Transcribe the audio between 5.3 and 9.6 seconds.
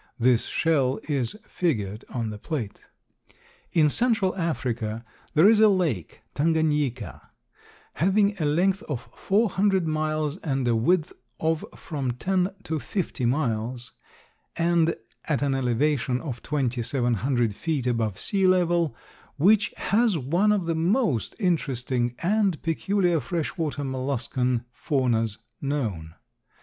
there is a lake, Tanganyika, having a length of four